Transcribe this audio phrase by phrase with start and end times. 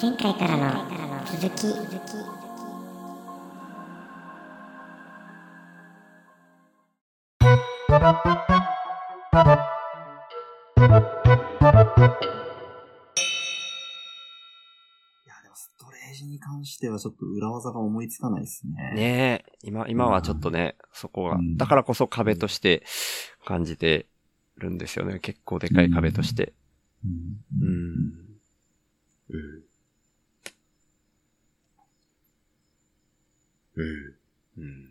[0.00, 0.84] 前回からの
[1.26, 1.80] 続きいや、
[15.42, 18.92] でもストレージに関してはちょっと裏技が思いつかないですね。
[18.94, 22.84] ねえ、今、今はちょっとね、そこがう、んだからこそ壁として
[23.44, 24.06] 感じて
[24.56, 25.20] るんですよね。
[25.20, 26.54] 結構でかい壁として。
[27.04, 27.10] うん。
[27.60, 27.68] うん。
[27.68, 27.74] うん。
[29.30, 29.71] うん。
[33.76, 33.82] う
[34.60, 34.88] ん。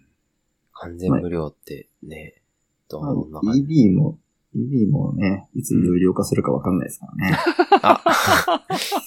[0.74, 2.42] 完全無料ってね、
[2.90, 4.18] どまあんな感じ EB も、
[4.56, 7.38] EB もね、いつ有料化するかわかんないですからね。
[7.84, 8.02] あ、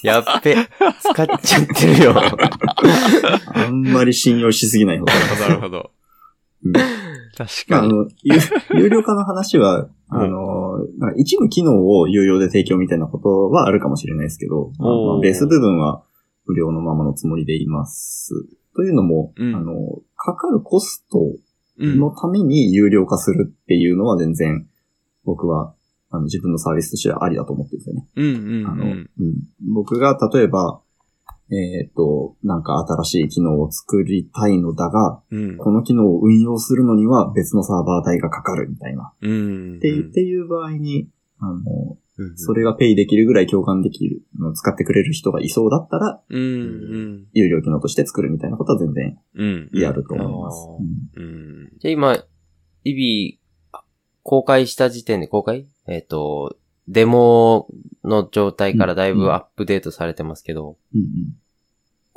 [0.03, 0.55] やっべ、
[1.01, 2.15] 使っちゃってるよ。
[3.53, 5.41] あんまり信用しすぎない方がいいです。
[5.41, 5.91] なるほど。
[6.63, 6.73] うん
[7.37, 7.91] 確まあ、かに。
[7.91, 8.39] あの、有
[8.75, 16.03] 有料化の話は、あの、なんか一部機能を有料で提供みたいなことはあるかもしれないですけど、まあベース部分は
[16.45, 18.47] 無料のままのつもりでいます。
[18.75, 21.19] というのも、うんあの、かかるコスト
[21.77, 24.67] うんのために有料化するっていうのは全然、
[25.25, 25.73] 僕は、
[26.09, 28.07] あの、自分のサービスとしてはありだと思ってるんですよね。
[28.15, 29.09] うんうんあの、うん。
[29.19, 30.81] うん、僕が例えば、
[31.51, 35.57] えっ、と、なんか新しい機能を作りたいのだが、うん。
[35.57, 39.13] この機能を運用するのには別のサーバー代がかかるみたいな。
[39.21, 39.77] うん。
[39.77, 41.09] ってっていう場合に、
[41.39, 44.21] あの、うんそれがペイできるぐらい共感できる、
[44.55, 47.27] 使ってくれる人がいそうだったら、うんうん。
[47.33, 49.69] 有料機能として作るみたいなことは全然うん。
[49.73, 50.57] やると思います。
[51.17, 51.69] うんうんうん。
[51.79, 52.23] じゃあ今、
[52.83, 53.77] イビー、
[54.23, 55.67] 公開した時点で公開？
[55.87, 57.67] えっ、と、デモ
[58.03, 61.07] の状態からだいぶアップデートされてますけど、うんうん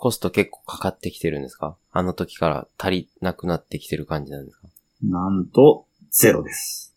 [0.01, 1.77] コスト結構かかってきてるんですか？
[1.91, 4.69] あの時から足りなくなってきてる感じなんですか？
[5.03, 6.95] なんと、ゼロです。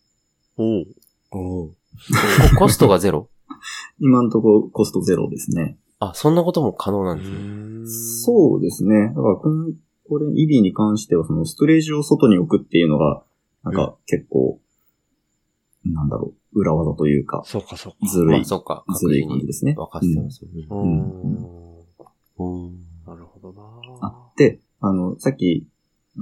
[0.56, 0.86] おう。
[1.32, 1.70] お
[2.58, 3.28] コストがゼロ？
[4.00, 5.78] 今のところコストゼロですね。
[5.98, 8.24] あ、そんなことも可能なんですね。
[8.24, 9.12] そうですね。
[9.14, 13.22] だからこれ、イビーに関しては、そのストレージを外に置くっていうのが、
[13.62, 14.60] なんか結構、
[15.84, 17.98] なんだろう、裏技というか、そうかそうか。
[18.00, 18.84] まあ、ずるい、そっか。
[18.98, 19.74] ずるい感じですね。
[19.74, 20.66] 分かってますよね。
[20.68, 20.74] う。
[20.74, 21.12] うん
[22.38, 22.80] うん。
[23.06, 23.62] なるほどな
[24.00, 25.66] あで、あの、さっき、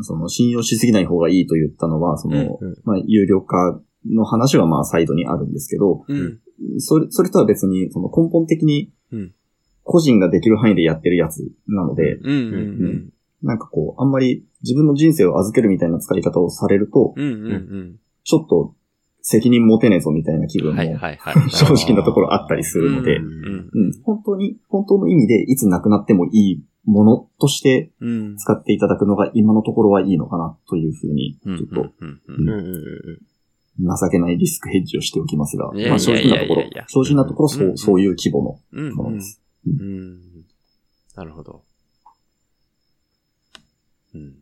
[0.02, 6.40] その、信用しすぎない方がいいと言ったのは、その、うんまあ、有料化の話はまあ、サイドにあるんですけど、うん。
[6.78, 9.34] それ、それとは別に、その根本的にうん、
[9.82, 13.12] 個人ができる範囲でやってるやつなので、うんうん
[13.42, 17.24] なんかこう、あんまり自分の人生を預けるみたいな使い方をされると、うん。
[17.24, 18.74] うんうんちょっと
[19.22, 20.64] 責任持てねえぞみたいな気うん。
[20.66, 21.34] 分もはいはいはい。
[21.50, 28.36] 正直なところあったりするので、ううんん本当に、本当の意味でいつなくなってもいいものとしてうん。
[28.36, 31.56] 使っていただくのが今のところはいいのかなというふうに、うん。
[31.56, 31.90] ちょっと
[33.80, 38.94] 情けないリスクヘッジをしておきますが、まあ正直なところ正直なところそうう、んそういう規模のうん。
[38.94, 39.40] ものです。
[39.66, 40.20] うん。
[41.14, 41.62] なるほど。
[44.14, 44.34] うん。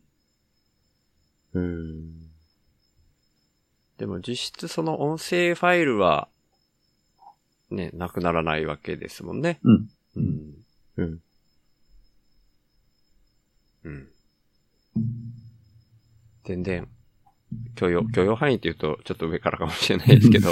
[1.53, 2.29] うん。
[3.97, 6.29] でも実質その音声ファイルは、
[7.69, 9.59] ね、なくならないわけですもんね。
[9.63, 9.89] うん。
[10.15, 10.53] うん。
[10.97, 11.19] うん。
[13.83, 14.07] うん。
[16.45, 16.87] 全然、
[17.75, 20.51] 許容、許容範囲って言うとちょっと上からかもしれないですけど、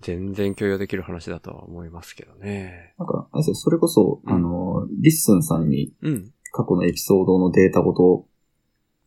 [0.00, 2.94] 全然許容できる話だとは思いますけどね。
[2.98, 6.32] なんか、あれですよそれこそ、うんあの、 LISTEN さんにうん。
[6.52, 8.26] 過去のエピソードのデータごと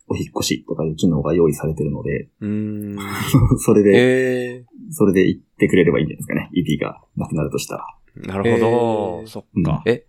[0.08, 2.98] お引っ越しとかいう機能が用意されてるので、うーん。
[3.60, 6.50] それで、ええそれで行ってくれればいいんじゃないですかね。
[6.54, 7.86] EP がなくなるとしたら。
[8.16, 9.20] なるほど。
[9.22, 9.82] えーそっか。
[9.86, 10.06] え、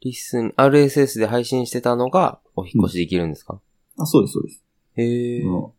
[0.00, 3.60] LISTEN、RSS で配信してたのがお引っ越しできるんですか、
[3.96, 4.64] あ、そうです、そうです。
[4.96, 5.74] へえその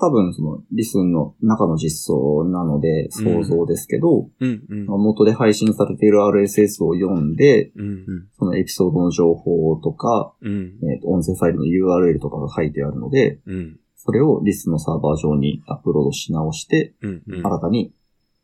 [0.00, 4.86] 多分、その、リスンの中の実装なので想像ですけど、うん、うん。
[4.86, 17.46] 元で配信されている RSS を読んで、うん、そのエピソードの情報とか、うん、えっ、と、音声ファイルの URL とかが書いてあるので、うん、それをリスンのサーバー上にアップロードし直して、うん、うん。
[17.46, 17.92] 新たに、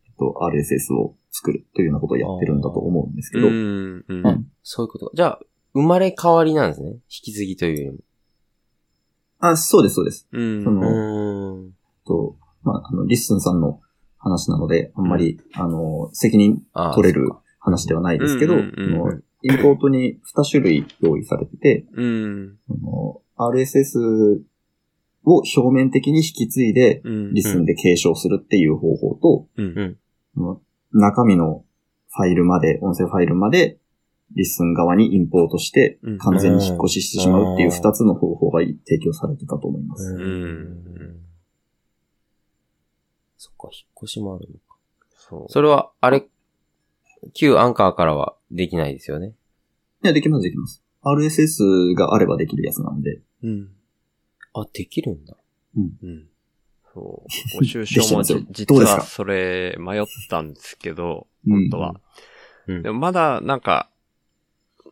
[0.06, 4.04] えっと、RSS を作るというようなことをやってるんだと思うんですけうど、ん、うん。
[4.08, 5.12] うんそういうこと。
[5.14, 5.40] じゃあ、
[5.72, 6.90] 生まれ変わりなんですね。
[6.90, 7.98] 引き継ぎというより
[9.50, 10.26] あ、そうです、そうです。
[10.32, 10.64] うん。
[10.64, 10.88] そのも。
[10.88, 11.33] うーん。
[12.06, 13.80] と、まあ、あの、 LISTEN さんの
[14.18, 16.62] 話なので、あんまり、あの、責任
[16.94, 17.28] 取れる
[17.60, 22.58] 話ではないですけど、インポートに2種類用意されてて、うん、
[23.36, 24.40] RSS
[25.26, 27.34] を表面的に引き継いで、うん。
[27.34, 29.96] LISTEN で継承するっていう方法と、うん、
[30.36, 30.60] あの
[30.92, 31.64] 中身の
[32.10, 33.78] ファイルまで、音声ファイルまで、
[34.34, 40.12] リスン側にインポートしてうん、完全に引っ越ししてしまうっていう2つの方法が提供されてたと思います。
[40.12, 41.16] ううんん。
[43.44, 44.60] そっか、引っ越しもあるのか。
[45.18, 45.52] そう。
[45.52, 46.24] それは、あれ、
[47.34, 49.34] 旧アンカーからはできないですよね？
[50.02, 50.82] いや、できます、できます。
[51.02, 53.20] RSS があればできるやつなんで。
[53.42, 53.68] うん。
[54.54, 55.36] あ、できるんだ。
[55.76, 56.26] うん。
[56.94, 57.58] そう。
[57.58, 61.94] ご収できて書も実はそれ迷ったんですけど、うん本当は。
[62.66, 63.90] うんでもまだなんか、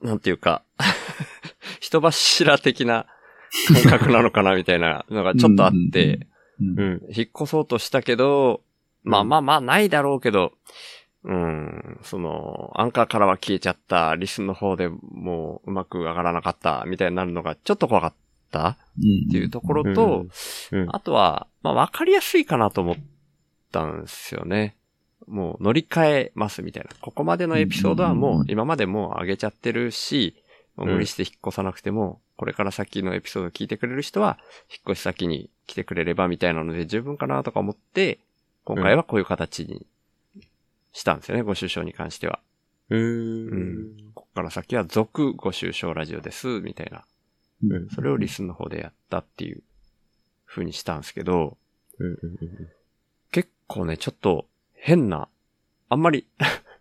[0.02, 0.62] なんていうか、
[1.80, 3.06] 人柱的な
[3.82, 6.26] 感覚なのかなみたいなのがちょっとあって、
[6.62, 7.02] うんうん。
[7.08, 8.62] 引っ越そうとしたけど、
[9.04, 10.52] まあまあまあないだろうけど、
[11.24, 18.14] うん、その、アンカーからは消えちゃった、リスンの方でもううまく上がらなかった、みたいになるのがちょっと怖かっ
[18.50, 20.26] たうんっていうところと、
[20.72, 20.88] うん。
[20.90, 22.96] あとは、まあわかりやすいかなと思っ
[23.70, 24.76] たんですよね。
[25.28, 26.90] もう乗り換えますみたいな。
[27.00, 30.42] ここまでのエピソードはもう今までもう上げちゃってるし、
[30.76, 34.36] 無理して引っ越さなくても、これから先のエピソードを聞いてくれる人は、
[34.68, 38.18] 引っ越し先に来てくれればみたいなので十分かなとか思って、
[38.64, 39.86] 今回はこういう形に
[40.92, 42.40] したんですよね、ご愁傷に関しては。
[42.90, 42.96] う。
[42.96, 43.46] うん
[43.90, 44.12] ん。
[44.12, 47.04] ここから先は続ご愁傷ラジオです、みたいな。
[47.62, 49.62] うんそれを LISTEN の方でやったっていう
[50.44, 51.56] 風にしたんですけど、
[52.00, 52.18] うんうん
[53.30, 55.28] 結構ね、ちょっと変な、
[55.88, 56.26] あんまり、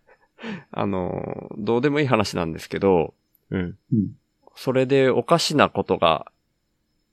[0.72, 3.14] あの、どうでもいい話なんですけど、
[3.50, 3.78] うん。
[4.54, 6.30] うんそれでおかしなことが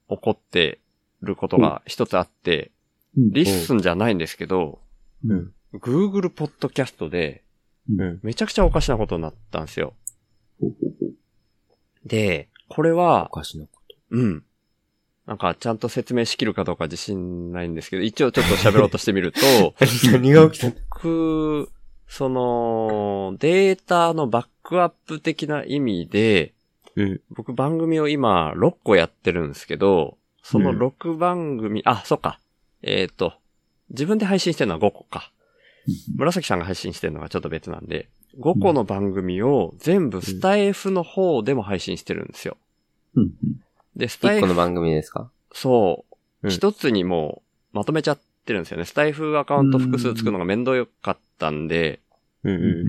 [0.09, 0.79] 起こって
[1.21, 2.71] ることが一つあって、
[3.17, 4.79] うん LISTEN じゃないんですけど、
[5.25, 5.51] うん。
[5.73, 7.43] Google ポッドキャストで。
[8.21, 9.93] めちゃくちゃおかしなことになったんですよ。
[12.05, 13.95] で、これおは、かしなこと。
[14.11, 14.43] うん。
[15.25, 19.39] なんかちゃんと説明しきるかどうか自信ないんですけど、一応ちょっと喋ろうとしてみると、
[20.11, 20.69] 何が起きた？
[20.69, 21.71] 僕、
[22.07, 26.53] その、データのバックアップ的な意味で、
[26.95, 27.21] うん。
[27.31, 30.79] 僕番組を今6個やってるんですけど、そのうん。
[30.79, 32.39] 6番組、あ、そっか。
[32.81, 33.33] えっ、と、
[33.89, 35.31] 自分で配信してるのは5個か。
[36.15, 38.09] 紫さんが配信してるのがちょっと別なんで、
[38.39, 42.57] 5個の番組を全部スタイフの方でも配信してるんですよ。
[43.15, 43.23] うん。
[43.23, 43.31] うん
[43.95, 45.29] で、スタイフ、一個の番組ですか？
[45.51, 46.05] そ
[46.41, 46.51] う、うん。
[46.51, 47.41] 一つにも
[47.73, 48.85] うまとめちゃってるんですよね。
[48.85, 51.99] スタイフアカウント複数作るのが面倒よかったんで、
[52.43, 52.55] うん。
[52.55, 52.61] うん。
[52.61, 52.69] うん。
[52.69, 52.79] う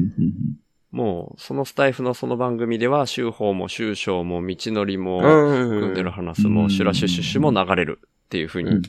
[0.91, 5.21] もうそのスタイフのその番組では、週報も週章も道のりも。
[5.21, 8.85] 組んでる話も、シュラシュシュシュも流れるっていう風にうん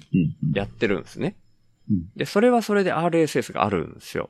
[0.53, 1.35] やってるんですね
[1.89, 2.09] うん。
[2.15, 4.29] で、それはそれで RSS があるんですよ。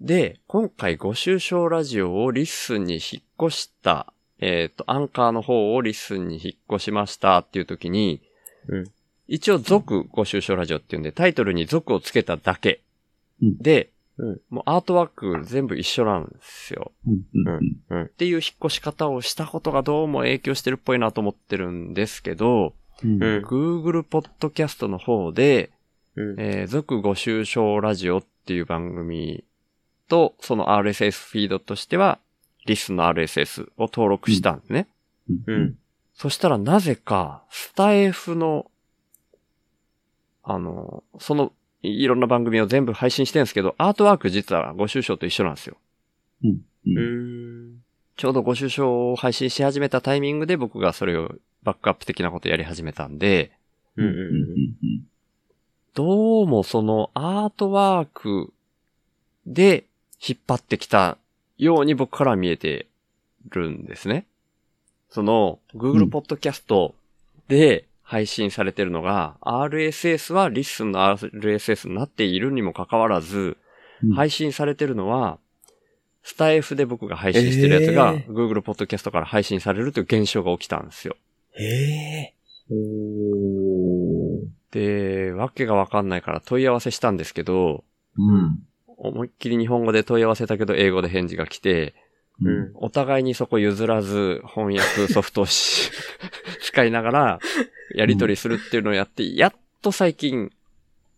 [0.00, 8.22] で、今回ご愁傷ラジオを LISTEN に引っ越した、えっ、と、アンカーの方を LISTEN に引っ越しましたっていう時に、
[8.68, 8.84] うん
[9.26, 12.82] 一応続ご愁傷ラジオっていうんで、タイトルに続をつけただけ。
[13.42, 16.92] うんで、うんもうアートワーク全部一緒なんですよ。
[17.06, 25.70] うんうんうんっていう引っ越し方をしたことがどうも影響してるっぽいなと思ってるんですけど、うんうん Google ポッドキャストの方で、
[26.16, 26.36] うん。
[26.38, 29.44] えー、続ご愁傷ラジオっていう番組
[30.08, 32.18] と、その RSS フィードとしては、
[32.66, 34.88] リスの RSS を登録したんですね。
[35.46, 35.78] うん。
[36.14, 38.70] そしたらなぜか、スタイフの、
[40.42, 41.52] あの、その、
[41.88, 45.76] いろんな番組を全部配信してるんですけど、アートワーク実はご愁傷と一緒なんですよ。
[46.42, 47.82] うんうん。
[48.16, 53.52] ちょうどご愁傷を配信し始めたタイミングで僕がそれをバックアップ的なことやり始めたんで、
[53.96, 54.06] うん。
[54.06, 55.04] うんうん
[55.94, 58.52] どうもそのアートワーク
[59.46, 59.84] で
[60.26, 61.18] 引っ張ってきた
[61.56, 62.88] ように僕からは見えて
[63.50, 64.26] るんですね。
[65.08, 66.94] そのう Google ん Podcast
[67.46, 75.38] で配信されてるのが、RSS は LISTEN の RSS になっているにもかかわらず、うん配信されてるのは、
[76.22, 81.16] スタイフで僕が配信してるやつが、えー Google Podcast から配信されるという現象が起きたんですよ。
[81.52, 82.34] へえ。
[82.70, 87.84] おーで、わけがわかんないから問い合わせしたんですけど、
[88.18, 88.58] うん
[88.96, 91.94] 思いっきり日本語で問い合わせたけど英語で返事が来て、
[92.42, 92.70] ううんん。
[92.74, 95.90] お互いにそこ譲らず翻訳 ソフトをし
[96.62, 97.38] 使いながら
[97.94, 100.50] やり取りするっていうのをやって、やっと最近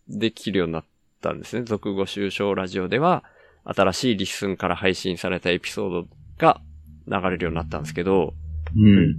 [0.07, 0.85] できるようになっ
[1.21, 1.63] たんですね。
[1.63, 3.23] 続ご愁傷ラジオでは
[3.63, 6.07] 新しいリッスンから配信されたエピソード
[6.37, 6.61] が
[7.07, 8.33] 流れるようになったんですけど、
[8.75, 9.17] うん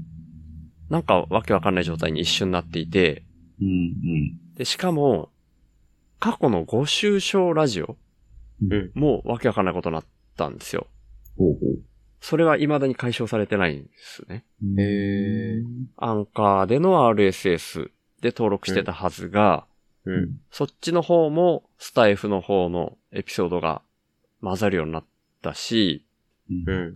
[0.90, 3.22] なんかわけわかんない状態に一瞬なっていて、
[3.60, 5.30] うんで、しかも、
[6.18, 7.96] 過去のご愁傷ラジオ
[8.62, 8.90] うん。
[8.94, 10.04] もわけわかんないことになっ
[10.36, 10.86] たんですよ。
[11.38, 11.58] ほうほ
[12.20, 14.44] それは未だに解消されてないんですね。
[14.62, 15.64] うへー
[15.96, 17.90] アンカーでの RSS
[18.20, 19.64] で登録してたはずが、
[20.04, 20.40] うん。
[20.50, 23.82] そっちの方もスタイフの方のエピソードが
[24.42, 25.04] 混ざるようになっ
[25.42, 26.04] たし、
[26.50, 26.94] うんうん。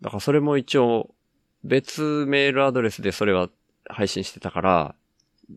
[0.00, 1.14] だからそれも一応
[1.64, 3.48] 別メールアドレスでそれは
[3.88, 4.94] 配信してたから、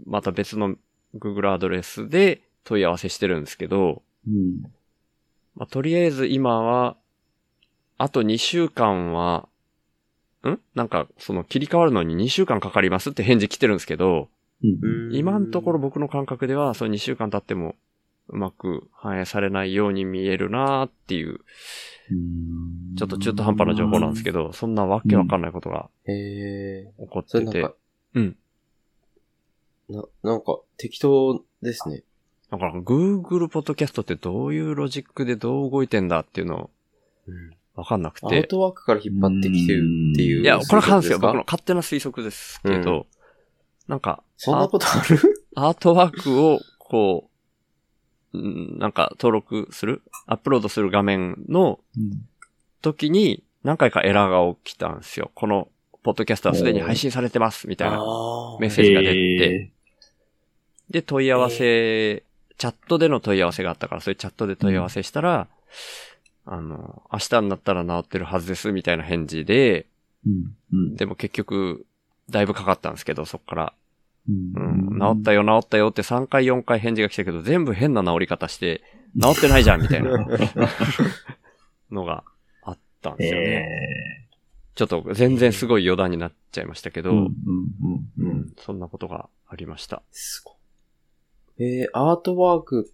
[0.05, 0.75] また別の
[1.15, 4.63] Google アドレスで問い合わせしてるんですけど、うん
[5.55, 6.97] まあ、とりあえず今は
[7.97, 9.47] あと2週間は、
[10.43, 10.59] ん？
[10.75, 14.29] なんか、その切り替わるのに2週間かかりますって返事来てるんですけど、
[14.63, 15.15] うん。
[15.15, 17.75] 今のところ僕の感覚では、その2週間経っても
[18.29, 21.39] うまく反映されないように見えるなーっていう、
[22.97, 25.89] ちょっと中途半端な情報なんですけど、そんなわけわかんないことが。
[26.05, 27.69] 起こってて
[28.13, 28.35] うん。
[29.89, 32.03] な、なんか適当ですね。
[32.51, 36.69] だから Google ポッドキャストってどういうロジックでどう動いてんだっていうの
[37.27, 37.51] うん。
[37.77, 38.43] わかんなくアウて。
[38.43, 40.41] トワークから引っ張ってきてるっていう。
[40.41, 41.19] いや、これはかんですよ。
[41.19, 43.07] 僕のか勝手な推測ですけど、
[43.87, 45.45] なんか、そんなことある？
[45.55, 47.29] アートワークを、こ
[48.33, 50.01] う、うんなんか登録する？
[50.25, 52.27] アップロードする画面のうん
[52.81, 55.31] 時に何回かエラーが起きたんですよ。
[55.33, 55.67] この、
[56.03, 59.15] ポッドキャストはすでに配信されてます、みたいなあメッセージが出て、
[59.45, 59.71] え
[60.89, 62.23] で、問い合わせ、
[62.57, 65.47] チャットでの問い合わせがあったから、そういうチャットで問い合わせしたら、
[66.49, 70.55] あの、明日になったら治ってるはずです、みたいな返事で、ーうん。
[70.73, 70.95] うん。
[70.95, 71.85] でも結局、
[72.29, 73.73] だいぶかかったんですけど、そっから、
[74.29, 78.81] うんうん、治ったよ、治ったよって3回4回返事が来たけど、全部変な治り方して、
[79.21, 80.11] 治ってないじゃん、みたいな
[81.91, 82.23] のが
[82.63, 83.45] あったんですよね。
[84.23, 84.27] え
[84.75, 87.29] ちょっと全然すごい余談になっちゃいましたけど、
[88.59, 90.03] そんなことがありました。
[90.11, 90.51] すご
[91.57, 91.63] い。
[91.81, 92.91] えー、アートワーク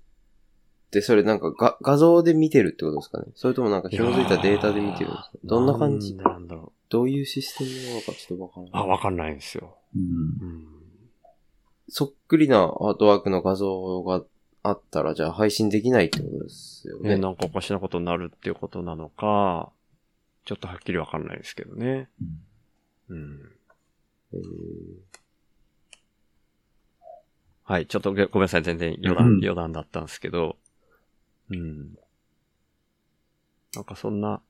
[0.94, 3.26] ってそれなんかが画像で見てるってことですかね？
[3.36, 5.38] それともなんか紐づいたデータで見てるんですか？
[5.44, 6.16] どんな感じ？
[6.16, 8.70] なんだろどういうシステムなのかちょっとわからう。
[8.72, 8.90] あ、ない。
[8.90, 9.76] わかんないんですよ。
[9.96, 10.06] うんう
[10.52, 10.68] ん
[11.90, 14.24] そっくりなアートワークの画像が
[14.64, 17.18] あったらじゃあ配信できないってことですよね、ね。
[17.18, 19.70] なんかおかしなことになるっていうことなのか、
[20.46, 22.08] ちょっとはっきりわかんないですけどね。
[23.10, 23.40] うん。
[24.34, 24.40] えー
[27.66, 30.58] はい、ちょっとごごめんなさい、全然余談、うん余談だったんですけど、
[31.58, 31.98] うん。
[33.76, 34.42] なんかそんな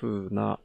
[0.00, 0.60] 風な、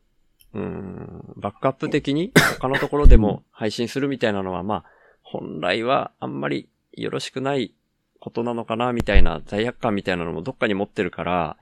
[0.54, 4.86] うん、バックアップ的に 他のところでも配信するみたいなのは、まあ、
[5.22, 7.74] 本来はあんまりよろしくない
[8.20, 11.58] ことなのかな、みたいな罪悪感みたいなのもどっかに持ってるから、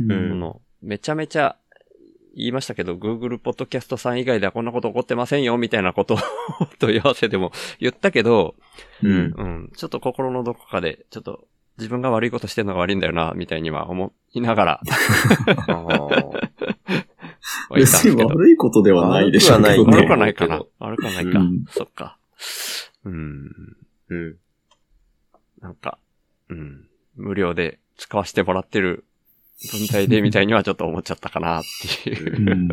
[0.00, 1.56] うんこのめちゃめちゃ
[2.36, 6.18] 言いましたけど、Google ポッドキャストさん以外ではこんなこと起こってませんよ、みたいなことを
[6.78, 7.50] 問い合わせでも
[7.80, 8.54] 言ったけど、
[9.02, 9.34] うん。
[9.36, 14.80] うん、ちょっと心のどこかで、ちょっと自分が悪いことしてるのが悪いんだよな、みたいには思いながら
[17.74, 18.10] 別。
[18.10, 19.76] に悪いことではないでしょうね。
[19.78, 21.38] 悪くは悪くはないかな悪くはないか。
[21.38, 22.18] うんそっか。
[23.04, 23.76] うん。
[24.08, 24.36] うん。
[25.60, 25.98] なんか、
[26.48, 26.88] うん。
[27.16, 29.04] 無料で使わせてもらってる
[29.72, 31.64] 文体でみたいにはちょっと思っちゃったかなっ
[32.04, 32.68] ていううん。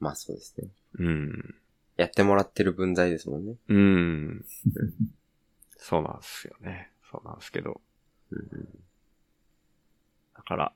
[0.00, 0.68] まあそうですね。
[0.98, 1.54] うん。
[1.96, 3.54] やってもらってる分際ですもんね。
[3.68, 4.44] うん。
[5.76, 6.90] そうなんですよね。
[7.10, 7.80] そうなんですけど。
[8.30, 8.40] うん
[10.36, 10.72] だから、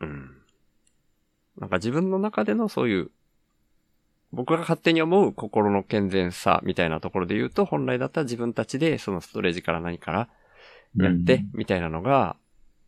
[0.00, 0.30] うん。
[1.58, 3.10] なんか自分の中でのそういう、
[4.32, 10.28] 僕が勝手に思う心の健全さみたいなところで言うと、本来だったら自分たちでそのストレージから何から
[10.96, 12.36] やって、みたいなのが、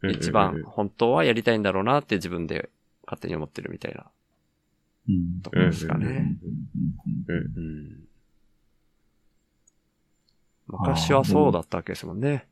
[0.09, 2.71] 一番本当はやりたいんだろうなって自分で
[3.04, 4.07] 勝手に思ってるみたいな
[5.09, 6.37] うんところですかね。
[7.28, 8.01] うんうん。
[10.66, 12.47] 昔はそうだったわけですもんね。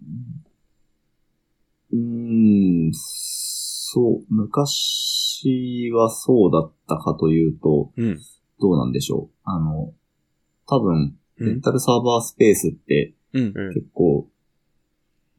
[1.93, 8.21] うーん、そう、昔はそうだったかというと、うん。
[8.61, 9.37] どうなんでしょう。
[9.45, 9.93] あの、
[10.67, 11.47] 多分、うん。
[11.47, 14.29] レンタルサーバースペースって結構、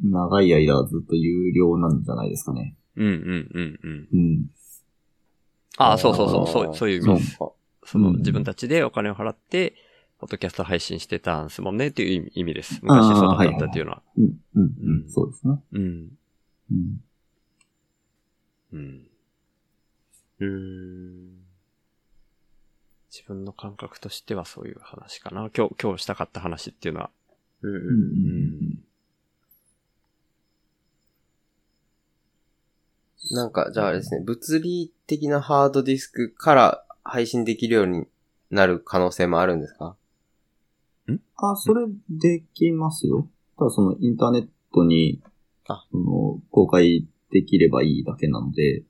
[0.03, 2.75] 長い間ずっと有料なんじゃないですかね。
[2.95, 3.07] うん。
[3.07, 3.49] うん。
[3.53, 3.79] うん。
[3.83, 4.07] うん。
[4.11, 4.45] うん。
[5.77, 7.37] ああ、そうそうそう、そう、そういう意味です。
[7.83, 9.75] その、うん自分たちでお金を払って、
[10.21, 12.79] ポッドキャスト配信してたんですもんねっていう意味です。
[12.83, 14.03] 昔そうだったっていうのは。
[14.15, 15.59] うん、うん、ううんん、そうですね。
[15.71, 16.11] うん。
[16.71, 17.01] うん。
[18.71, 19.07] うん。
[20.39, 21.43] うーん。
[23.11, 25.49] 自分の感覚としてはそういう話かな。
[25.57, 27.09] 今日、今日したかった話っていうのは。
[27.63, 28.79] うん、うん、
[33.31, 38.05] なんか、じゃああれですね、物理的なハードディスクから配信できるように
[38.51, 39.95] なる可能性もあるんですか？
[41.35, 43.27] あ、それできますよ。
[43.57, 45.21] ただそのインターネットに、
[45.67, 48.85] あその、公開できればいいだけなので、う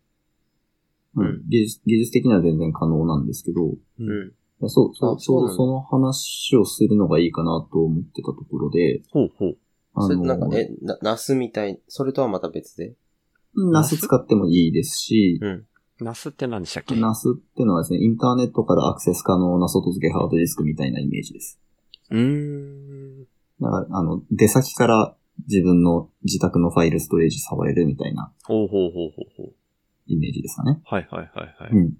[1.15, 4.33] うんん、技術、技術的には全然可能なんですけど、いうん。
[4.61, 9.57] やそう、そう、あそうその話をするのがいいかなと思ってたところで、ほうほう。
[9.93, 12.95] あそれなんか、え、な、ナスみたい、それとはまた別で？
[13.55, 15.65] ナス使ってもいいですし、うん。
[15.99, 16.95] ナスって何でしたっけ？
[16.95, 21.59] ナスってのはですね、インターネットからアクセス可能な外付けハードディスクみたいなイメージです。
[22.11, 23.23] うーん。
[23.59, 25.15] だから、あの、出先から
[25.47, 28.31] 自分の自宅のファイルストレージ触れるみたいな。
[28.43, 29.53] ほうほうほうほうほう。
[30.07, 30.81] イメージですかね。
[30.85, 31.71] はいはいはいはい。
[31.71, 31.97] うん。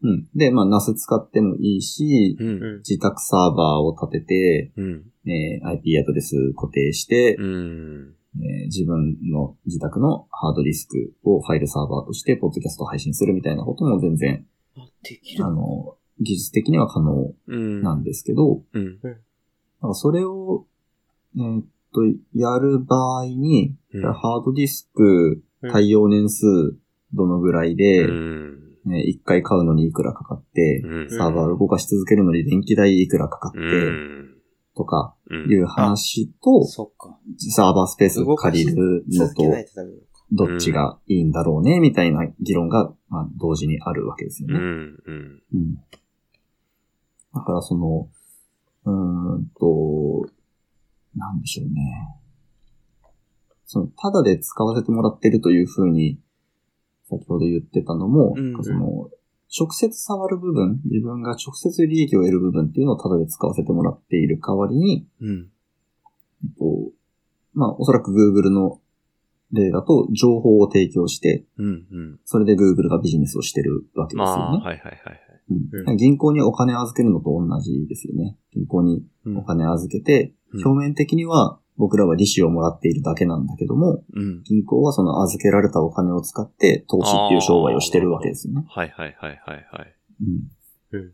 [0.00, 0.28] うん。
[0.34, 2.48] で、まあ、NAS 使ってもいいし、うん。
[2.48, 2.78] うん。
[2.78, 5.12] 自宅サーバーを立てて、うん。
[5.26, 8.14] えー IP アドレス固定して、うん。
[8.36, 17.82] えー自分の自宅のハードディスクをファイルサーバーとして、ポッドキャストを配信するみたいなことも全然、あ、できるあの、技術的には可能うん。
[17.82, 18.98] なんですけど、うん。
[19.02, 20.66] なんかそれを、
[21.36, 22.02] えーっと、
[22.34, 26.46] やる場合に、うんハードディスクうん対応年数
[27.14, 28.58] どのぐらいで、うん。
[29.24, 31.10] 回買うのにいくらかかって、うん。
[31.10, 34.34] サーバーを動かし続けるのに電気代いくらかかって、うん。
[34.76, 36.64] とかうんいう話と。
[36.64, 39.42] サーバースペース借りるのと。
[40.30, 44.54] どっちがいいんだろうね、みたいな議論が、まあ、同時にあるわけですよね。
[44.56, 45.42] うん。
[45.54, 45.78] うん。
[47.38, 47.44] うん。
[47.44, 48.08] だからその、
[48.84, 50.28] うーんと、
[51.16, 52.18] なんでしょうね。
[53.66, 56.18] その、ただで使わせてもらってるというふうに、
[57.08, 59.10] 先ほど言ってたのも、うんうんその、
[59.56, 65.50] 直接触る部分、自分が直接利益を得る部分っていうのをただで使わせてもらっている代わりに、うん。
[66.44, 66.92] えっと、
[67.54, 68.80] まあ、おそらく Google の
[69.52, 71.66] 例だと、情報を提供して、うん。
[71.66, 72.20] うん。
[72.24, 74.64] それで Google がビジネスをしてるわけですまあ、よね。
[74.64, 75.27] はいはいはいはい。
[75.50, 78.36] うん銀行にお金預けるのと同じですよね。
[78.52, 84.42] 銀行にうんお金預けて、うん表面的には僕らは利子をもらっているだけなんだけども、うん。
[84.42, 88.64] 銀行はその預けられたお金を使って投資っていう商売をしてるわけですよね。
[88.68, 89.94] はいはいはいはいはい。
[90.92, 91.12] うんうん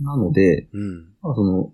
[0.00, 1.14] なので、うん。
[1.22, 1.72] まあその、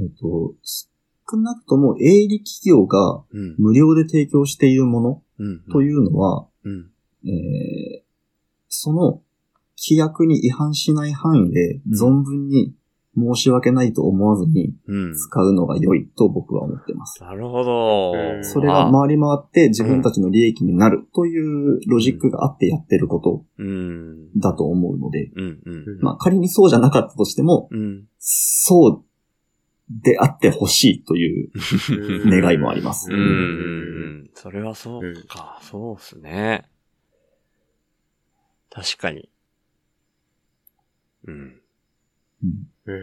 [0.00, 3.54] えっと、少なくとも営利企業がうん。
[3.58, 5.60] 無料で提供しているものうん。
[5.70, 6.90] というのは、うん。
[7.24, 8.08] えー
[8.70, 9.22] その
[9.80, 12.74] 規約に違反しない範囲で存分に
[13.16, 15.14] 申し訳ないと思わずにうん。
[15.14, 17.22] 使うのが良いと僕は思ってます。
[17.22, 18.38] なるほどう。
[18.38, 24.38] んそれが回り回って自分たちの利益になるというロジックがあってやってることうん。
[24.38, 25.60] だと思うので、うん。
[25.64, 26.00] うん。
[26.00, 28.06] まあ仮にそうじゃなかったとしても、うん。
[28.18, 29.04] そう
[29.90, 31.50] であってほしいという
[32.26, 33.18] 願いもありますうん。
[33.18, 34.30] うん。
[34.34, 35.58] それはそうか。
[35.62, 36.64] そうっすね。
[38.70, 39.28] 確かに。
[41.28, 41.60] うん。
[42.86, 42.96] うん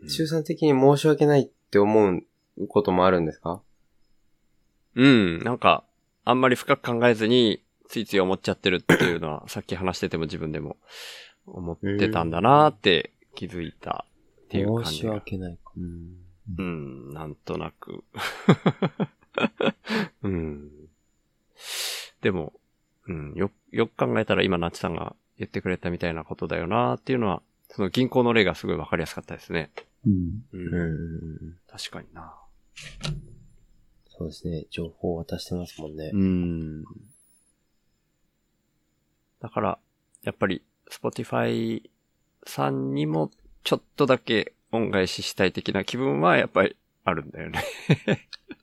[0.00, 0.08] うん。
[0.08, 2.22] 中産的に申し訳ないって思う
[2.68, 3.62] こともあるんですか？
[4.94, 5.38] うん。
[5.40, 5.84] なんか、
[6.24, 10.76] あんまり深く考えずに、ついつい思っちゃってるっていうのは、さっき話してても 自分でも
[11.46, 14.06] 思ってたんだなーって気づいた
[14.44, 15.12] っていう感申しじが。
[15.14, 15.72] 訳ないか。
[15.76, 16.16] うん。
[16.58, 18.04] うん、なんとなく。
[20.22, 20.70] うん。
[22.22, 22.52] でも、
[23.06, 29.70] うん、よ、よく考えたら今、ナチさんが言ってくれたみたいなことだよなっていうのは、その銀行の例がすごいわかりやすかったですね。
[30.06, 30.74] うんうん。
[30.74, 30.84] う
[31.50, 31.58] ん。
[31.68, 32.34] 確かにな。
[34.08, 34.66] そうですね。
[34.70, 36.16] 情報を渡してますもんねう。
[36.16, 36.84] ん。
[39.40, 39.78] だから、
[40.22, 41.82] やっぱり、Spotify
[42.46, 43.30] さんにも、
[43.62, 47.62] ちょっとだけ恩返ししたい的な気分は、やっぱりあるんだよね。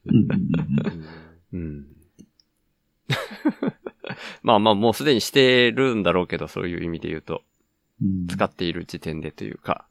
[0.06, 0.28] うん
[1.54, 1.88] うん。
[4.42, 7.44] まあまあ、もうすでにしてるんだろうけど、そういう意味で言うと、
[8.02, 8.28] うん。
[8.28, 9.86] 使っている時点でというか、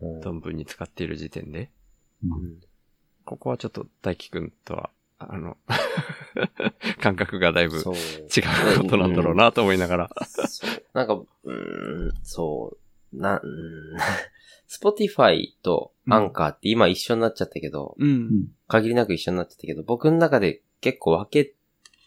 [0.00, 1.70] うん存分に使っている時点で、
[2.24, 2.60] うん。
[3.24, 5.56] ここはちょっと大輝くんとは、あの、
[7.00, 7.94] 感覚がだいぶ違そう。
[7.94, 10.10] うことなんだろうなと思いながら。
[10.94, 12.76] なんか、うーん、そ
[13.12, 13.98] う、な、うーん、
[14.68, 18.48] Spotify とアンカーって今一緒になっちゃったけど、うん。
[18.68, 21.53] 限りなく一緒になってたけど、僕の中で結構分け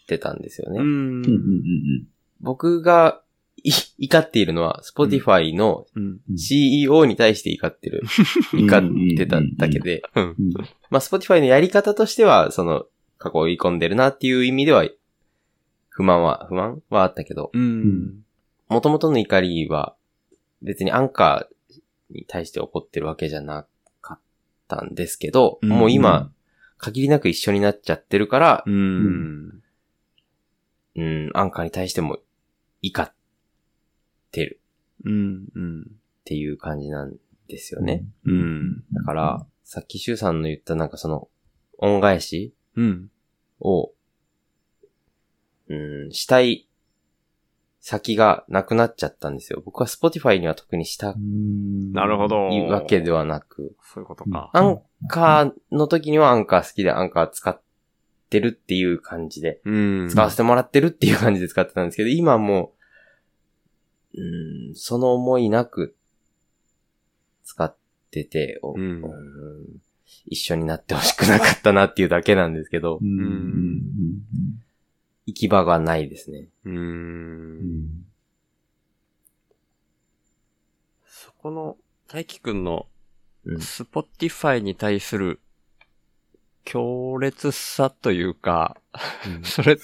[0.08, 0.80] てたんですよね。
[0.80, 2.08] うんうんうんうん
[2.40, 3.20] 僕が
[3.64, 6.20] い怒っているのは、Spotify のうん。
[6.36, 8.02] CEO に対して怒ってる。
[8.54, 10.02] 怒ってただけで、
[10.90, 12.86] まあ Spotify のやり方としては、その、
[13.18, 14.86] 過去追い込んでるなっていう意味では、
[15.88, 18.22] 不満は、不満はあったけど、うん。
[18.68, 19.96] 元々の怒りは、
[20.62, 23.66] 別にアンカーに対して怒ってるわけじゃな
[24.00, 24.18] かっ
[24.68, 26.30] たんですけど、うんもう今、
[26.76, 29.62] 限りなく一緒になっちゃってるから、うん。
[30.98, 32.18] うん、アンカーに対しても
[32.82, 33.12] 怒っ
[34.32, 34.60] てる
[35.04, 35.44] うん。
[35.54, 35.82] うん。
[35.82, 35.84] っ
[36.24, 37.14] ていう感じなん
[37.46, 38.04] ですよね。
[38.24, 38.80] うん。
[38.92, 41.28] だから、さっきシュウさんの言ったなんかその、
[41.78, 43.10] 恩返しうん。
[43.60, 43.92] を、
[45.68, 46.68] うん、したい
[47.80, 49.62] 先がなくなっちゃったんですよ。
[49.64, 51.14] 僕は Spotify には特にした
[51.92, 52.48] なるほど。
[52.48, 54.50] いわけではなく、そういうことか。
[54.52, 57.60] アンカーの時にはアンカー好きでアンカー使っ
[58.28, 60.08] てるっていう感じで、うん。
[60.08, 62.72] 使わせてもらってるっていう感じで使ってたんですけど、今も
[64.14, 65.96] う、うん、その思いなく
[67.44, 67.76] 使っ
[68.10, 69.02] てて、おうん。
[69.02, 69.10] うん
[70.26, 72.98] 一緒になってほしくなかったなっていうだけなんですけど
[75.26, 76.48] 行き場がないですね。
[81.06, 81.76] そこの、
[82.08, 82.86] 大輝くんの、
[83.44, 83.60] うん。
[83.60, 85.40] スポティファイに対する、
[86.68, 88.76] 強烈さというか、
[89.42, 89.82] それって、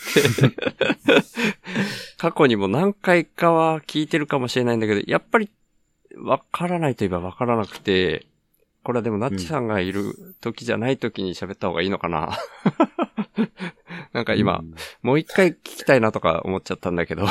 [2.18, 5.50] 過去にも何回かは聞いてるかもしれないんだけど、やっぱり、
[6.18, 8.26] わからないといえばわからなくて、
[8.82, 12.36] これはでもナッチさんがいる時じゃない時に喋った方がいいのかな。
[14.12, 14.62] なんか今、
[15.00, 17.24] もう一回聞きたいなとか思っちゃったんだけど。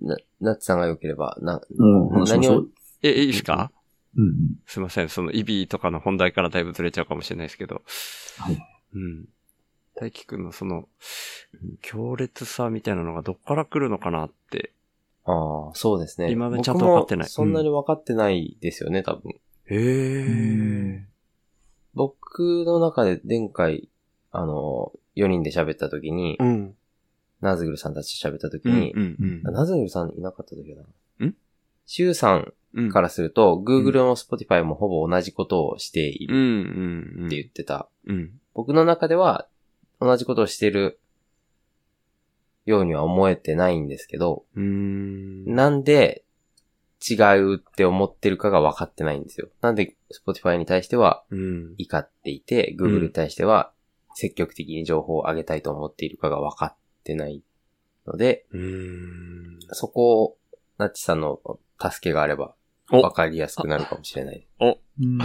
[0.00, 2.70] な、ナッツさんが良ければ、な、うん、話しましょう。
[3.02, 3.70] え、いいですか？
[4.16, 4.34] うん。
[4.66, 5.08] すいません。
[5.08, 7.82] その、イビーとかの本題からだいぶずれちゃうかもしれないですけど。
[8.38, 8.58] はい。
[8.94, 9.28] うん。
[9.94, 10.88] 大輝くんのその、
[11.82, 14.72] 強烈さみたいなのがどっから来るのかなって。
[15.24, 16.30] ああ、そうですね。
[16.30, 19.34] 今までちゃんと分かってないそんなに分かってないですよね、多分。
[19.66, 20.30] へう
[21.04, 21.06] ん
[21.94, 23.88] 僕の中で前回、
[24.30, 26.74] あの、4人で喋った時に、うん。
[27.40, 30.88] ナズグルさんたちと喋った時うんに、うんあナズグルさんいなかった時だな。
[31.88, 32.90] んシュウさんうん。
[32.90, 37.26] からすると、Google も Spotify もほぼ同じことをしていうんうるんうん。
[37.26, 37.88] って言ってた。
[38.06, 38.32] うん。
[38.54, 39.48] 僕の中では、
[40.00, 41.00] 同じことをしてる
[42.66, 45.46] ようには思えてないんですけど、うーん。
[45.46, 46.24] なんで
[47.08, 49.48] 違うって思ってるかが分かってないんですよ。
[49.62, 51.74] なんで Spotify に対してはうん。
[51.78, 53.72] 怒っていて、Google に対しては
[54.14, 57.42] 積極的に情報を上げたいと思っているかが分かってない
[58.06, 59.58] ので、うーん。
[59.72, 60.36] そこを、
[60.76, 61.40] ナッチさんの
[61.80, 62.54] 助けがあれば
[62.90, 64.46] お分かりやすくなるかもしれない。
[64.60, 65.18] お、うん。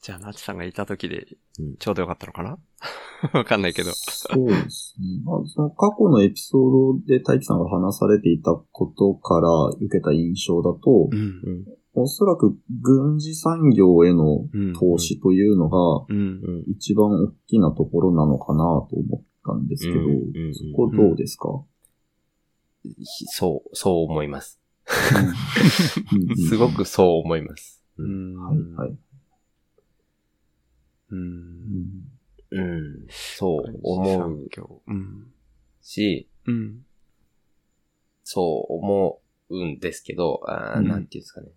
[0.00, 1.26] じゃあ、ナチさんがいた時で
[1.58, 2.58] うん、ちょうどよかったのかな？
[3.32, 3.92] わかんないけど。
[3.92, 5.22] そうですね。
[5.24, 9.48] まあ、その過去のエピソードで大輝さんが話されていたことから
[9.80, 11.14] 受けた印象だと、ん。
[11.14, 11.64] うん。
[11.94, 14.72] おそらく軍事産業へのうん。
[14.74, 16.16] 投資というのがうん。
[16.16, 16.64] うん。
[16.68, 21.64] 一番大きなところなのかなと思ったんですけど、うんうんうんそこどうですか、
[23.26, 24.60] そう、そう思います。
[26.48, 27.82] すごくそう思います。
[27.98, 28.36] うん。
[28.36, 28.90] はいはい。
[28.90, 28.98] う。
[31.10, 32.14] うんん
[32.50, 33.06] うん。
[33.08, 34.48] そう思う
[34.86, 35.32] うん。
[35.82, 36.84] し、うん。
[38.22, 39.20] そう思
[39.50, 41.48] うんですけど、あーうんなんていうんですかね。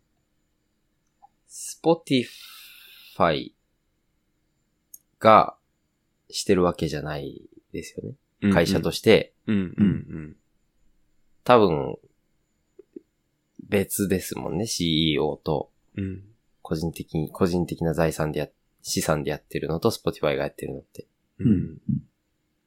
[3.17, 3.51] Spotify
[5.19, 5.55] が
[6.29, 8.03] してるわけじゃないですよ
[8.41, 8.53] ね。
[8.53, 9.73] 会社として、うん。
[9.77, 10.37] うん。
[11.43, 11.97] 多分、
[13.69, 16.23] 別ですもんね、CEO とうん。
[16.61, 18.47] 個人的に、個人的な財産でや、
[18.81, 21.07] 資産でやってるのと Spotify がやってるのって。
[21.39, 21.47] うん。
[21.49, 21.77] うん。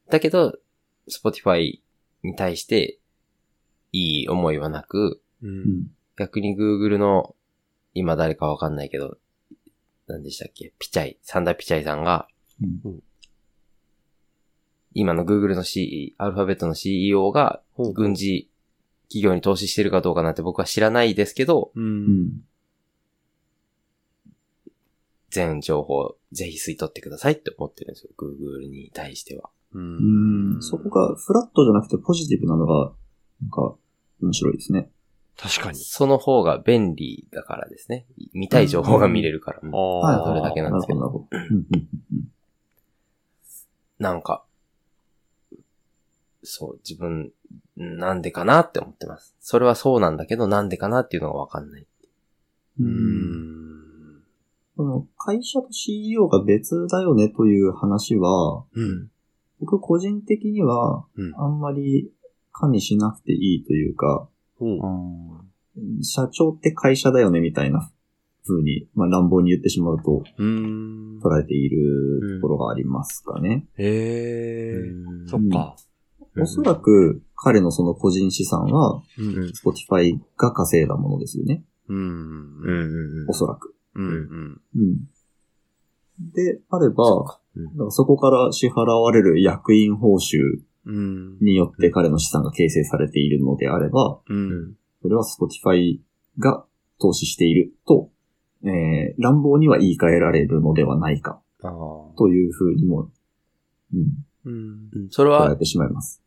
[0.08, 0.58] だけど、
[1.08, 1.80] Spotify
[2.22, 2.98] に対して、
[3.92, 5.46] いい思いはなく、う。
[5.46, 5.86] うんん
[6.16, 7.34] 逆に Google の、
[7.94, 9.18] 今誰かわかんないけど、
[10.06, 10.74] 何でしたっけ？
[10.78, 12.28] ピチャイ、サンダーピチャイさんが、
[12.84, 13.02] うん
[14.92, 17.62] 今の Google の CE、アルファベットの CEO が、
[17.94, 18.49] 軍事
[19.10, 21.80] 企業に投資してるかどうかなんて僕は知らないですけど、う。
[21.80, 22.44] うんん
[25.30, 28.10] 全情報ぜひ吸い取ってくださいって思ってるんですよ。
[28.16, 29.50] Google に対しては。
[29.72, 32.92] ううんそこがフラットじゃなくてポジティブなのが、
[33.40, 33.76] なんか、
[34.22, 34.90] 面白いですね。
[35.36, 35.78] 確かに。
[35.78, 38.06] その方が便利だからですね。
[38.32, 39.60] 見たい情報が見れるから。
[39.62, 40.26] うんああ。
[40.26, 41.36] それだけなんですけどなるほど、
[43.98, 44.44] なんか、
[46.42, 47.32] そう、自分、
[47.76, 49.34] なんでかなって思ってます。
[49.40, 51.86] それはそうなんだけど、なんでかなっていうのがわかんない。
[52.80, 54.22] ううんん。
[54.76, 59.10] その会社と CEO が別だよねという話は、うん。
[59.60, 61.34] 僕個人的にはうん。
[61.36, 62.10] あんまり
[62.52, 66.04] 加味しなくていいというか、ほう。
[66.04, 67.90] 社長って会社だよねみたいな
[68.46, 71.18] 風に、まあ乱暴に言ってしまうとうん。
[71.22, 73.66] 捉えているところがありますかね。
[73.76, 74.72] へえ。
[74.72, 75.76] うんそっか。
[76.38, 79.52] おそらく彼のその個人資産はうん。
[79.54, 81.64] Spotify が稼いだものですよね。
[81.88, 83.26] うん。
[83.28, 83.74] おそらく。
[83.94, 84.04] うん。
[84.04, 84.60] うん。
[84.76, 84.98] うん。
[86.32, 87.40] で、あれば、
[87.90, 91.38] そこから支払われる役員報酬うん。
[91.40, 94.74] によって彼の資産が形成されているのであれば、うん。
[95.02, 95.98] それは Spotify
[96.38, 96.64] が
[97.00, 98.10] 投資していると、
[98.64, 101.40] えー、乱暴には言い換えられるのではないか
[102.16, 103.10] というふうにも、
[103.94, 104.90] うん、うん。
[104.92, 106.22] うんそれは捉えてしまいます。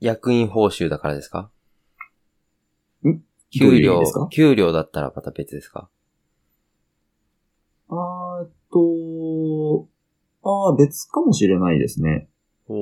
[0.00, 1.50] 役員報酬だからですか？
[3.06, 3.22] ん？
[3.50, 5.88] 給料いう意味ですか、給料だったらまた別ですか？
[7.88, 9.88] あーっと、
[10.42, 12.28] ああ、別かもしれないですね。
[12.66, 12.74] ほ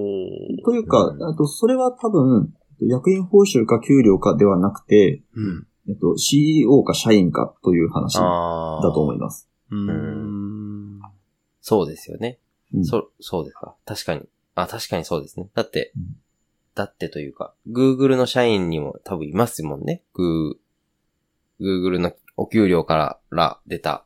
[0.65, 5.67] というか、うんあと、それは多分、役員報酬か給料かではなくて、うん。
[5.89, 8.21] えっと、CEO か社員かという話だ。
[8.95, 9.49] と思います。
[9.71, 11.01] うーん。
[11.61, 12.39] そうですよね。
[12.73, 13.75] うんそ、そうですか。
[13.85, 14.23] 確かに。
[14.55, 15.49] あ、確かにそうですね。
[15.55, 16.17] だって、うん
[16.75, 20.03] だってというか、Google の社員にも多分いますもんね。
[20.15, 24.05] グー、Google のお給料から出た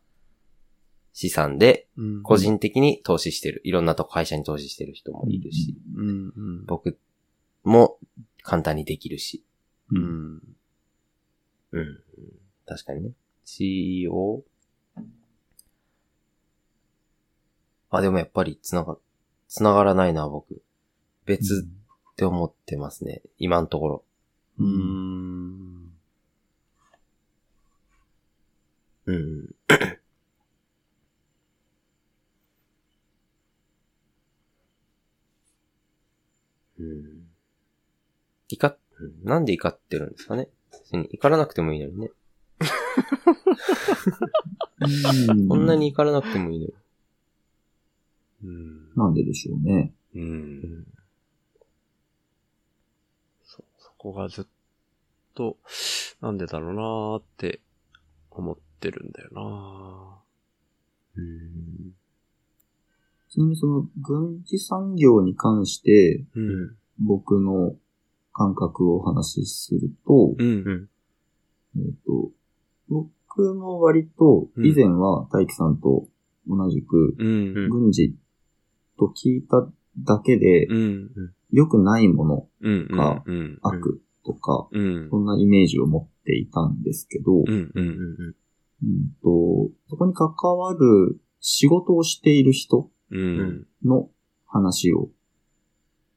[1.12, 3.60] 資産で、うん個人的に投資してる。
[3.64, 6.66] いろんなとこ会社に投資してる人もいるし、うんうん。
[6.66, 6.98] 僕
[7.62, 7.98] も
[8.42, 9.44] 簡単にできるし。
[9.92, 10.42] うん。
[11.70, 12.00] うん。
[12.66, 13.10] 確かにね。
[13.44, 14.42] CEO?
[17.90, 18.98] あ、でもやっぱりつなが、つ
[19.62, 20.62] ながらないな、僕。
[21.24, 21.66] 別
[22.12, 23.22] って思ってますね。
[23.38, 24.04] 今のところ。
[24.58, 25.92] うーん。
[29.06, 29.54] うん。
[36.78, 37.26] うん。
[38.48, 40.48] 怒っ、うんなんで怒ってるんですかね？
[40.72, 42.10] 別に怒らなくてもいいのにね。
[45.28, 46.74] うんこんなに怒らなくてもいいのに。
[48.44, 48.94] うん。
[48.94, 49.92] なんででしょうね。
[50.14, 50.86] うん。
[53.44, 54.44] そ、そこがずっ
[55.34, 55.56] と、
[56.20, 57.60] なんでだろうなーって
[58.30, 60.18] 思ってるんだよな
[61.16, 61.92] うん。
[63.28, 66.76] ちなみにその軍事産業に関してーうん。
[66.98, 67.74] 僕の
[68.32, 70.88] 感覚をお話しすると、うん。
[71.76, 72.30] えっと、
[72.88, 76.06] 僕も割と以前は大輝さんと
[76.48, 77.68] 同じくうん。
[77.68, 78.14] 軍事
[78.98, 79.66] と聞いた
[79.98, 81.10] だけでうん。
[81.52, 82.88] 良くないもの、うん。
[82.88, 83.58] かうん。
[83.62, 85.10] 悪とか、うん。
[85.10, 87.44] そんなイメージを持っていたんですけど、
[89.22, 93.66] とそこに関わる仕事をしている人うん。
[93.84, 94.10] の
[94.46, 95.10] 話を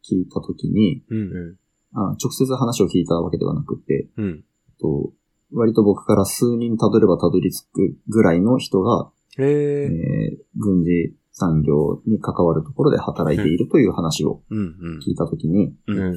[0.10, 1.58] 聞いたときに、うん。
[1.94, 4.44] あ直接話を聞いたわけではなくて、うん。
[4.82, 5.14] と
[5.54, 9.88] 割と僕から数人たどればたどり着くぐらいの人が、え。
[9.88, 14.42] ー軍事産業に関わるところで働いているという話を。
[14.52, 16.00] 聞いたときに、うん。
[16.00, 16.16] うん。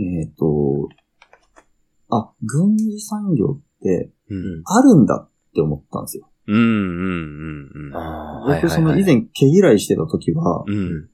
[0.00, 0.88] えっ、と、
[2.10, 4.62] あ、軍事産業ってうん。
[4.64, 6.30] あるんだって思ったんですよ。
[6.46, 6.56] うん。
[6.56, 7.70] うん。
[7.74, 7.96] うん。
[7.96, 11.08] ああ、僕その以前毛嫌いしてた時は、うん。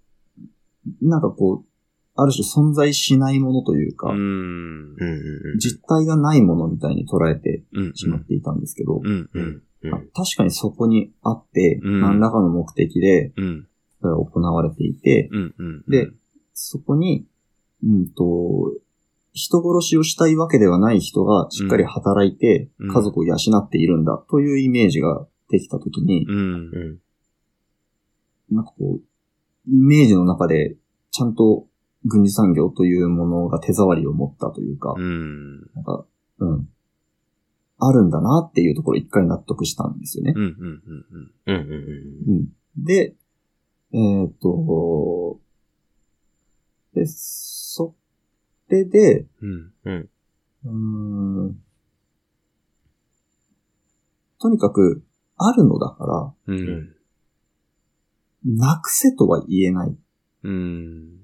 [1.02, 1.70] なんかこう、
[2.16, 4.16] ある種存在しないものというか、うん。
[4.16, 7.94] うんうん実体がないものみたいに捉えてうん。
[7.94, 9.00] しまっていたんですけど、
[9.82, 9.90] うん。
[10.12, 13.66] 確かにそこにあって、うん何らかの目的でうん。
[14.00, 15.54] それが行われていて、うん。
[15.58, 15.84] うん。
[15.88, 16.10] で、
[16.54, 17.26] そこに、
[17.84, 18.72] うんと、
[19.32, 26.34] 人殺しをしたいわけではない人がしっかり働いてうん家族を養っているんだというイメージができたときに、うん。
[26.34, 27.00] う
[28.52, 28.54] ん。
[28.54, 29.00] なんかこう、
[29.68, 30.76] イメージの中で
[31.10, 31.66] ちゃんと
[32.04, 35.60] 軍事産業というものが手触りを持ったというか、うん。
[35.74, 36.04] なんか、
[36.38, 36.68] うん。
[37.80, 40.34] あるんだなっていうところ一回納得したんですよね。
[40.36, 40.42] うん。
[40.42, 40.52] うん。
[41.46, 41.72] うんうん
[42.28, 42.48] うん。
[42.76, 43.16] で、
[43.92, 45.40] えーっと、
[46.94, 47.94] で、そ
[48.68, 49.72] れで、うん。
[49.84, 50.08] うん。
[50.64, 51.60] うーん
[54.40, 55.04] とにかく、
[55.36, 56.54] あるのだから、う。
[56.54, 56.96] うん
[58.54, 58.58] ん。
[58.58, 59.96] なくせとは言えない。
[60.44, 61.20] うん。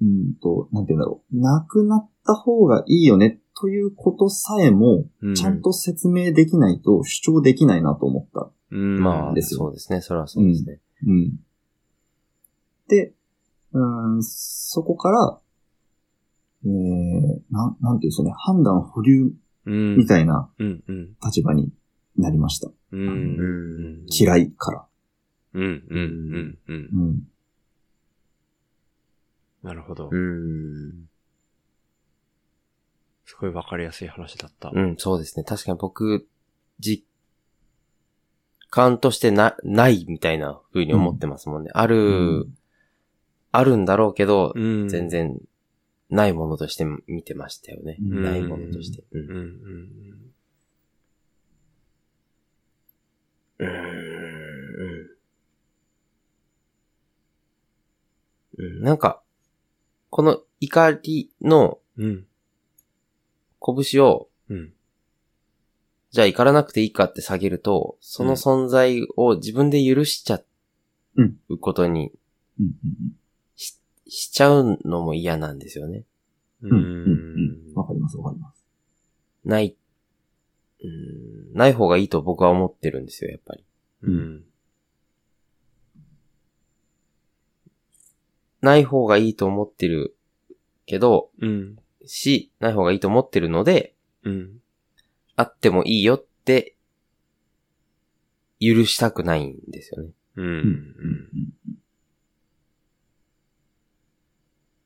[0.00, 1.40] うんと、なんて言うんだろう。
[1.40, 5.34] なくなった方がいいよね、ということさえも、うん。
[5.34, 8.50] ちゃんと説明できないと主張できないなと思った。
[8.70, 9.00] うん。
[9.00, 10.00] まあ、そうですね。
[10.00, 10.80] それはそうですね。
[11.06, 11.40] うん。
[12.88, 13.12] で、
[13.72, 15.38] うーん、そこから、
[16.64, 19.32] えー、なん、なんていうんですかね、判断保留
[19.64, 19.96] うん。
[19.96, 20.82] みたいなうん。
[20.88, 21.16] うん。
[21.24, 21.72] 立場に
[22.16, 22.70] なりました。
[22.92, 23.00] うん。
[23.00, 24.86] うん嫌いから。
[25.54, 25.84] うん。
[25.88, 26.58] うん。
[26.68, 27.28] うん。
[29.62, 30.16] なるほどう。
[30.16, 31.08] ん。
[33.32, 34.70] すごいわかりやすい話だった。
[34.74, 35.44] うん、そうですね。
[35.44, 36.28] 確かに僕、
[36.80, 37.06] 実
[38.68, 41.70] 感としてな、ないみたいな風に思ってますもんね。
[41.72, 42.46] ある、
[43.50, 44.88] あるんだろうけど、うん。
[44.90, 45.08] 全。
[45.08, 45.40] 然、
[46.10, 47.96] ないものとして見てましたよね。
[48.02, 49.02] うんないものとして。
[49.12, 49.28] うんうん。
[53.58, 53.60] うん。
[53.60, 53.72] うーん
[58.58, 59.22] うんなんか、
[60.10, 62.26] この怒りのうん。
[63.64, 64.72] 拳を、うん。
[66.10, 70.42] じゃあ怒らなくていいかって下げると、その存在を自分で許しちゃ
[71.16, 72.12] うことに
[73.56, 76.04] ししちゃうのも嫌なんですよね。
[76.62, 76.72] ううん。
[76.72, 76.82] うん。
[77.70, 77.74] うん。
[77.74, 78.62] わかります、わかります。
[79.44, 79.74] ない、
[80.82, 83.64] うん、ない方がいいと僕は思ってるんですよ、やっぱり。
[84.02, 84.44] うん。
[88.60, 90.16] ない方がいいと思ってる
[90.86, 91.76] けど、うん。
[92.06, 94.60] し、ない方がいいと思ってるので、うん。
[95.36, 96.76] あってもいいよって、
[98.60, 100.10] 許したくないんですよね。
[100.36, 100.46] うん。
[100.46, 100.54] うん。
[100.54, 101.28] うん。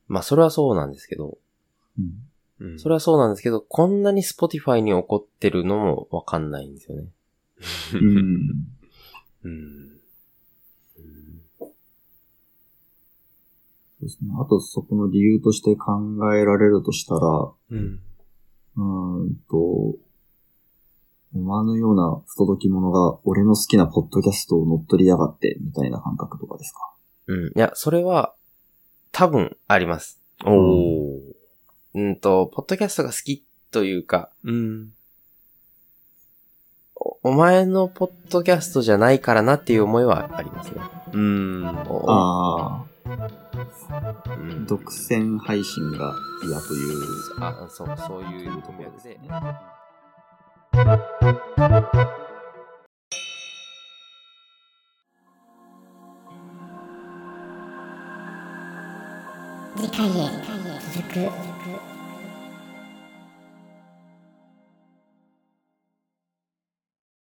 [0.07, 1.37] まあ、それはそうなんですけど、
[1.99, 2.67] うん。
[2.71, 2.79] うん。
[2.79, 7.07] それはそうなんですけど、こんなに Spotify に起こってるのもわかんないんですよね。
[7.93, 8.67] うん。
[9.43, 9.97] うん。
[13.96, 14.29] そうですね。
[14.39, 15.99] あと、そこの理由として考
[16.33, 17.19] えられるとしたら、
[17.71, 17.99] うん。
[18.77, 19.95] うーんと、
[21.35, 26.79] 思わぬような不届き者が俺の好きなポッドキャストを乗っ取りやがって、みたいな感覚とかですか？
[27.27, 27.47] うん。
[27.47, 28.33] いや、それは、
[29.11, 30.21] 多分あります。
[30.45, 31.19] おー。
[31.95, 34.93] うんと、ポッドキャストが好きというか、うん。
[36.95, 40.81] おお前のポッドキャストじゃないからなっていう思いはありますね。
[41.13, 41.65] うん。
[41.89, 42.85] おあうんあ、
[44.67, 46.97] 独占配信が嫌という。
[47.39, 49.17] あ、そう、そういう文脈で。
[59.77, 60.11] 次回へ
[60.93, 61.86] 続く。